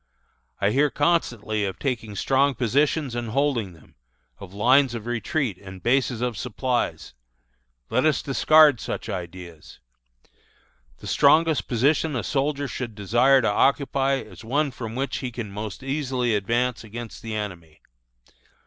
[0.59, 3.93] "I hear constantly of taking strong positions and holding them
[4.39, 7.13] of lines of retreat and of bases of supplies.
[7.91, 9.77] Let us discard such ideas.
[10.97, 15.51] "The strongest position a soldier should desire to occupy is one from which he can
[15.51, 17.79] most easily advance against the enemy.